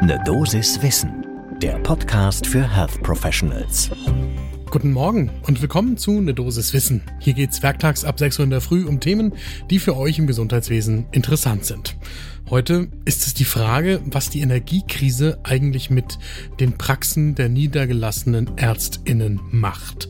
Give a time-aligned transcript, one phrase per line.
[0.00, 1.26] Ne Dosis Wissen,
[1.60, 3.90] der Podcast für Health Professionals.
[4.70, 7.02] Guten Morgen und willkommen zu Ne Dosis Wissen.
[7.18, 9.34] Hier geht's werktags ab 6 Uhr in der Früh um Themen,
[9.70, 11.96] die für euch im Gesundheitswesen interessant sind.
[12.48, 16.18] Heute ist es die Frage, was die Energiekrise eigentlich mit
[16.60, 20.08] den Praxen der niedergelassenen Ärztinnen macht.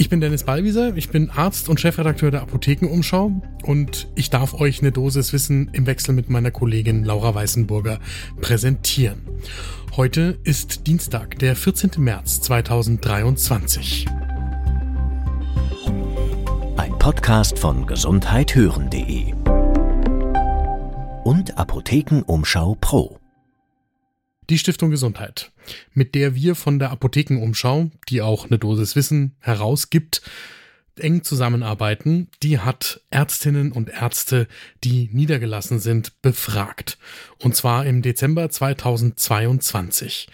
[0.00, 3.32] Ich bin Dennis Ballwieser, ich bin Arzt und Chefredakteur der Apothekenumschau
[3.64, 8.00] und ich darf euch eine Dosis Wissen im Wechsel mit meiner Kollegin Laura Weißenburger
[8.40, 9.20] präsentieren.
[9.96, 11.90] Heute ist Dienstag, der 14.
[11.98, 14.06] März 2023.
[16.78, 19.34] Ein Podcast von gesundheithören.de
[21.24, 23.19] und Apothekenumschau Pro
[24.50, 25.52] die Stiftung Gesundheit,
[25.94, 30.22] mit der wir von der Apothekenumschau, die auch eine Dosis Wissen herausgibt,
[30.96, 34.46] eng zusammenarbeiten, die hat Ärztinnen und Ärzte,
[34.84, 36.98] die niedergelassen sind, befragt.
[37.38, 40.28] Und zwar im Dezember 2022.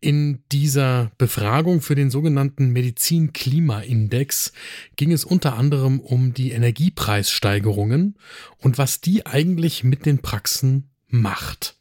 [0.00, 4.52] In dieser Befragung für den sogenannten Medizin-Klima-Index
[4.96, 8.16] ging es unter anderem um die Energiepreissteigerungen
[8.58, 11.76] und was die eigentlich mit den Praxen macht.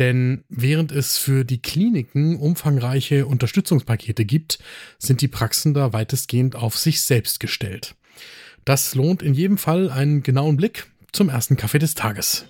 [0.00, 4.58] Denn während es für die Kliniken umfangreiche Unterstützungspakete gibt,
[4.98, 7.94] sind die Praxen da weitestgehend auf sich selbst gestellt.
[8.64, 12.46] Das lohnt in jedem Fall einen genauen Blick zum ersten Kaffee des Tages.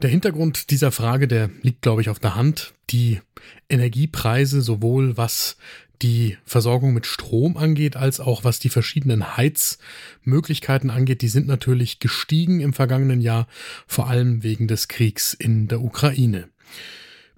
[0.00, 2.72] Der Hintergrund dieser Frage, der liegt, glaube ich, auf der Hand.
[2.88, 3.20] Die
[3.68, 5.58] Energiepreise, sowohl was
[6.02, 11.98] die Versorgung mit Strom angeht, als auch was die verschiedenen Heizmöglichkeiten angeht, die sind natürlich
[11.98, 13.46] gestiegen im vergangenen Jahr,
[13.86, 16.48] vor allem wegen des Kriegs in der Ukraine.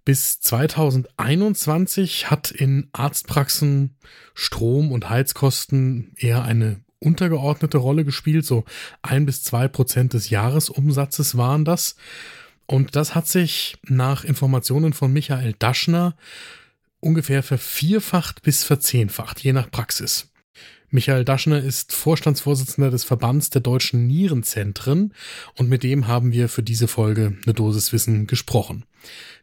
[0.05, 3.95] Bis 2021 hat in Arztpraxen
[4.35, 8.45] Strom- und Heizkosten eher eine untergeordnete Rolle gespielt.
[8.45, 8.65] So
[9.03, 11.97] ein bis zwei Prozent des Jahresumsatzes waren das.
[12.67, 16.17] Und das hat sich nach Informationen von Michael Daschner
[17.03, 20.29] ungefähr vervierfacht bis verzehnfacht, je nach Praxis.
[20.89, 25.15] Michael Daschner ist Vorstandsvorsitzender des Verbands der deutschen Nierenzentren
[25.57, 28.85] und mit dem haben wir für diese Folge eine Dosis Wissen gesprochen.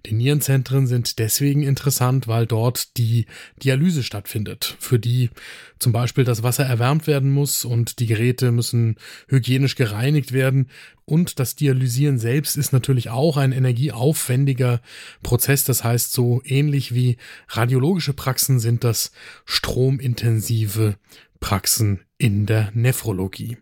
[0.06, 3.26] Die Nierenzentren sind deswegen interessant, weil dort die
[3.62, 5.30] Dialyse stattfindet, für die
[5.78, 8.96] zum Beispiel das Wasser erwärmt werden muss und die Geräte müssen
[9.28, 10.70] hygienisch gereinigt werden.
[11.06, 14.82] Und das Dialysieren selbst ist natürlich auch ein energieaufwendiger
[15.24, 15.64] Prozess.
[15.64, 17.18] Das heißt, so ähnlich wie
[17.50, 19.12] radiologische Praxen sind das
[19.46, 20.96] stromintensive
[21.40, 23.58] Praxen in der Nephrologie.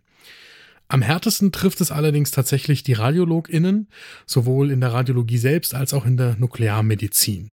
[0.88, 3.88] Am härtesten trifft es allerdings tatsächlich die RadiologInnen,
[4.26, 7.48] sowohl in der Radiologie selbst als auch in der Nuklearmedizin.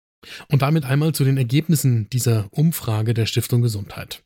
[0.47, 4.23] Und damit einmal zu den Ergebnissen dieser Umfrage der Stiftung Gesundheit.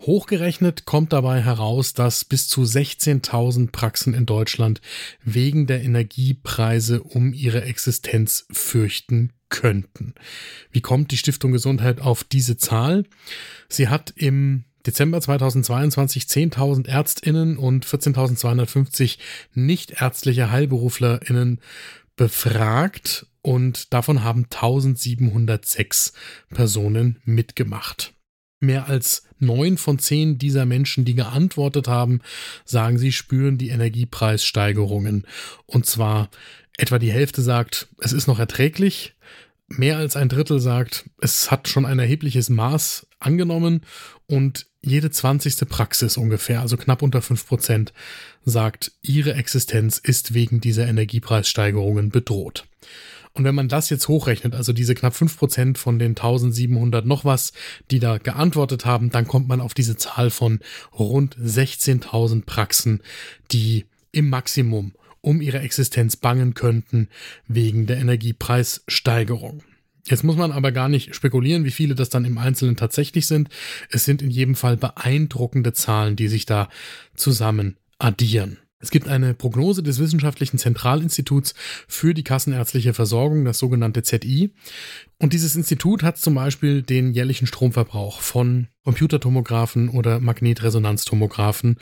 [0.00, 4.80] Hochgerechnet kommt dabei heraus, dass bis zu 16.000 Praxen in Deutschland
[5.24, 10.14] wegen der Energiepreise um ihre Existenz fürchten könnten.
[10.70, 13.04] Wie kommt die Stiftung Gesundheit auf diese Zahl?
[13.68, 19.18] Sie hat im Dezember 2022 10.000 Ärztinnen und 14.250
[19.54, 21.60] nichtärztliche Heilberuflerinnen
[22.16, 26.12] befragt und davon haben 1706
[26.50, 28.12] Personen mitgemacht.
[28.60, 32.20] Mehr als neun von zehn dieser Menschen, die geantwortet haben,
[32.64, 35.26] sagen, sie spüren die Energiepreissteigerungen.
[35.66, 36.28] Und zwar
[36.76, 39.14] etwa die Hälfte sagt, es ist noch erträglich,
[39.68, 43.82] mehr als ein Drittel sagt, es hat schon ein erhebliches Maß angenommen
[44.26, 47.92] und jede zwanzigste Praxis ungefähr, also knapp unter fünf Prozent,
[48.44, 52.66] sagt, ihre Existenz ist wegen dieser Energiepreissteigerungen bedroht.
[53.34, 57.24] Und wenn man das jetzt hochrechnet, also diese knapp fünf Prozent von den 1700 noch
[57.24, 57.52] was,
[57.90, 60.60] die da geantwortet haben, dann kommt man auf diese Zahl von
[60.98, 63.00] rund 16.000 Praxen,
[63.52, 67.08] die im Maximum um ihre Existenz bangen könnten
[67.46, 69.62] wegen der Energiepreissteigerung.
[70.06, 73.48] Jetzt muss man aber gar nicht spekulieren, wie viele das dann im Einzelnen tatsächlich sind.
[73.90, 76.68] Es sind in jedem Fall beeindruckende Zahlen, die sich da
[77.14, 78.58] zusammen addieren.
[78.80, 81.54] Es gibt eine Prognose des Wissenschaftlichen Zentralinstituts
[81.88, 84.52] für die kassenärztliche Versorgung, das sogenannte ZI.
[85.18, 91.78] Und dieses Institut hat zum Beispiel den jährlichen Stromverbrauch von Computertomographen oder Magnetresonanztomographen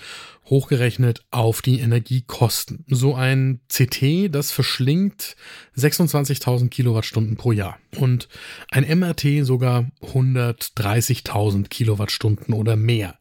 [0.47, 2.85] hochgerechnet auf die Energiekosten.
[2.89, 5.37] So ein CT, das verschlingt
[5.77, 8.29] 26.000 Kilowattstunden pro Jahr und
[8.71, 13.19] ein MRT sogar 130.000 Kilowattstunden oder mehr.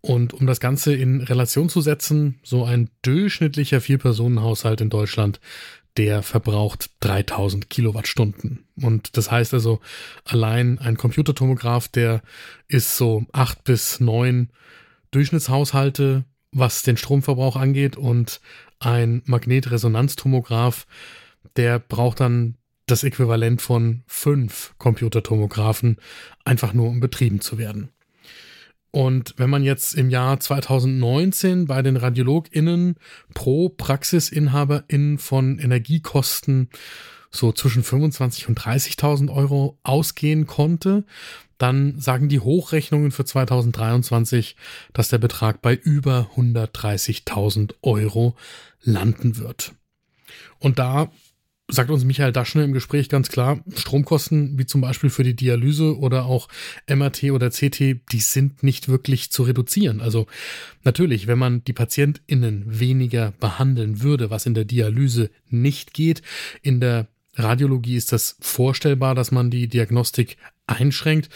[0.00, 5.40] Und um das Ganze in Relation zu setzen, so ein durchschnittlicher Vier-Personen-Haushalt in Deutschland,
[5.96, 8.64] der verbraucht 3000 Kilowattstunden.
[8.80, 9.80] Und das heißt also,
[10.24, 12.22] allein ein Computertomograph, der
[12.68, 14.50] ist so acht bis neun
[15.10, 17.96] Durchschnittshaushalte, was den Stromverbrauch angeht.
[17.96, 18.40] Und
[18.78, 20.86] ein Magnetresonanztomograph,
[21.56, 22.54] der braucht dann
[22.86, 25.96] das Äquivalent von fünf Computertomographen,
[26.44, 27.90] einfach nur um betrieben zu werden.
[28.90, 32.96] Und wenn man jetzt im Jahr 2019 bei den RadiologInnen
[33.34, 36.70] pro PraxisinhaberInnen von Energiekosten
[37.30, 41.04] so zwischen 25.000 und 30.000 Euro ausgehen konnte,
[41.58, 44.56] dann sagen die Hochrechnungen für 2023,
[44.92, 48.36] dass der Betrag bei über 130.000 Euro
[48.80, 49.74] landen wird.
[50.58, 51.10] Und da
[51.70, 55.98] sagt uns Michael Daschner im Gespräch ganz klar, Stromkosten wie zum Beispiel für die Dialyse
[55.98, 56.48] oder auch
[56.88, 60.00] MRT oder CT, die sind nicht wirklich zu reduzieren.
[60.00, 60.26] Also
[60.82, 66.22] natürlich, wenn man die PatientInnen weniger behandeln würde, was in der Dialyse nicht geht,
[66.62, 67.06] in der
[67.38, 70.36] Radiologie ist das vorstellbar, dass man die Diagnostik
[70.66, 71.30] einschränkt,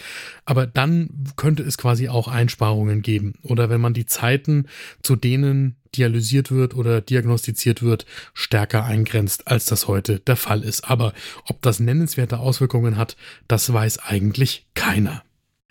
[0.45, 3.33] aber dann könnte es quasi auch Einsparungen geben.
[3.41, 4.67] Oder wenn man die Zeiten,
[5.01, 10.89] zu denen dialysiert wird oder diagnostiziert wird, stärker eingrenzt, als das heute der Fall ist.
[10.89, 11.13] Aber
[11.45, 13.15] ob das nennenswerte Auswirkungen hat,
[13.47, 15.23] das weiß eigentlich keiner.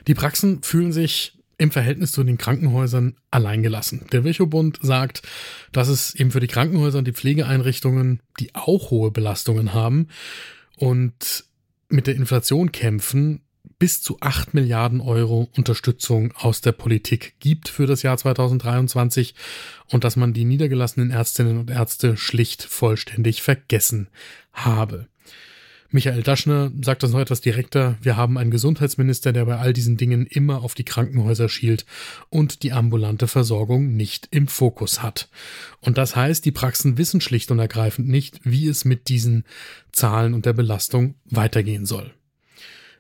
[0.07, 4.07] Die Praxen fühlen sich im Verhältnis zu den Krankenhäusern alleingelassen.
[4.11, 5.23] Der Virchow-Bund sagt,
[5.71, 10.09] dass es eben für die Krankenhäuser und die Pflegeeinrichtungen, die auch hohe Belastungen haben
[10.77, 11.45] und
[11.89, 13.43] mit der Inflation kämpfen,
[13.79, 19.35] bis zu 8 Milliarden Euro Unterstützung aus der Politik gibt für das Jahr 2023
[19.91, 24.09] und dass man die niedergelassenen Ärztinnen und Ärzte schlicht vollständig vergessen
[24.53, 25.07] habe.
[25.95, 27.99] Michael Daschner sagt das noch etwas direkter.
[28.01, 31.85] Wir haben einen Gesundheitsminister, der bei all diesen Dingen immer auf die Krankenhäuser schielt
[32.31, 35.29] und die ambulante Versorgung nicht im Fokus hat.
[35.81, 39.45] Und das heißt, die Praxen wissen schlicht und ergreifend nicht, wie es mit diesen
[39.93, 42.11] Zahlen und der Belastung weitergehen soll.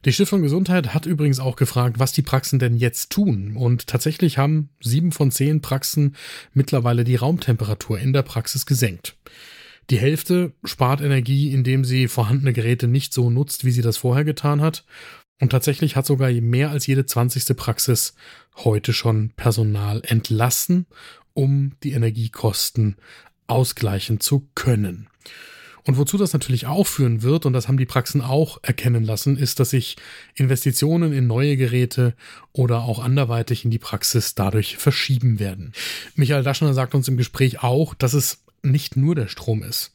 [0.04, 3.56] Die Stiftung Gesundheit hat übrigens auch gefragt, was die Praxen denn jetzt tun.
[3.56, 6.14] Und tatsächlich haben sieben von zehn Praxen
[6.52, 9.16] mittlerweile die Raumtemperatur in der Praxis gesenkt.
[9.92, 14.24] Die Hälfte spart Energie, indem sie vorhandene Geräte nicht so nutzt, wie sie das vorher
[14.24, 14.86] getan hat.
[15.38, 18.14] Und tatsächlich hat sogar mehr als jede zwanzigste Praxis
[18.56, 20.86] heute schon Personal entlassen,
[21.34, 22.96] um die Energiekosten
[23.48, 25.08] ausgleichen zu können.
[25.84, 29.36] Und wozu das natürlich auch führen wird, und das haben die Praxen auch erkennen lassen,
[29.36, 29.96] ist, dass sich
[30.36, 32.14] Investitionen in neue Geräte
[32.52, 35.72] oder auch anderweitig in die Praxis dadurch verschieben werden.
[36.14, 39.92] Michael Daschner sagt uns im Gespräch auch, dass es nicht nur der Strom ist.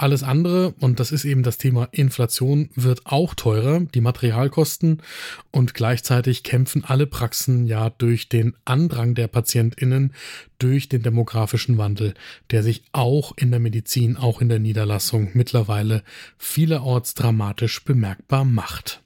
[0.00, 5.02] Alles andere, und das ist eben das Thema Inflation, wird auch teurer, die Materialkosten,
[5.50, 10.14] und gleichzeitig kämpfen alle Praxen ja durch den Andrang der Patientinnen,
[10.60, 12.14] durch den demografischen Wandel,
[12.52, 16.04] der sich auch in der Medizin, auch in der Niederlassung mittlerweile
[16.36, 19.02] vielerorts dramatisch bemerkbar macht.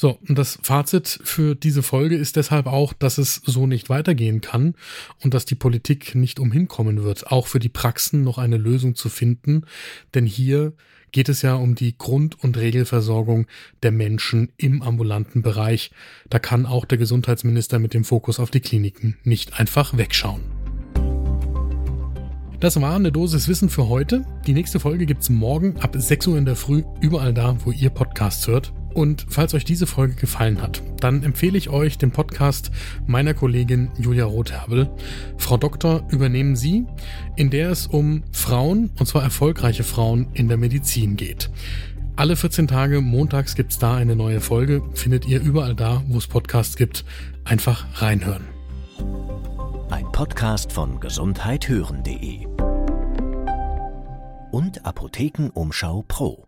[0.00, 4.40] So, und das Fazit für diese Folge ist deshalb auch, dass es so nicht weitergehen
[4.40, 4.76] kann
[5.24, 9.08] und dass die Politik nicht umhinkommen wird, auch für die Praxen noch eine Lösung zu
[9.08, 9.62] finden,
[10.14, 10.72] denn hier
[11.10, 13.48] geht es ja um die Grund- und Regelversorgung
[13.82, 15.90] der Menschen im ambulanten Bereich.
[16.30, 20.42] Da kann auch der Gesundheitsminister mit dem Fokus auf die Kliniken nicht einfach wegschauen.
[22.60, 24.24] Das war eine Dosis Wissen für heute.
[24.46, 27.90] Die nächste Folge gibt's morgen ab 6 Uhr in der Früh, überall da, wo ihr
[27.90, 28.72] Podcasts hört.
[28.98, 32.72] Und falls euch diese Folge gefallen hat, dann empfehle ich euch den Podcast
[33.06, 34.90] meiner Kollegin Julia Rotherbel.
[35.36, 36.84] Frau Doktor übernehmen Sie,
[37.36, 41.48] in der es um Frauen, und zwar erfolgreiche Frauen in der Medizin geht.
[42.16, 44.82] Alle 14 Tage montags gibt's da eine neue Folge.
[44.94, 47.04] Findet ihr überall da, wo es Podcasts gibt.
[47.44, 48.48] Einfach reinhören.
[49.90, 52.48] Ein Podcast von gesundheithören.de
[54.50, 56.47] und Apothekenumschau Pro.